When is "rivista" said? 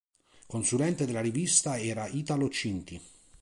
1.21-1.77